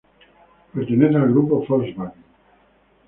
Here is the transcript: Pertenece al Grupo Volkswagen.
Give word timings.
Pertenece 0.73 1.15
al 1.15 1.29
Grupo 1.31 1.63
Volkswagen. 1.63 2.13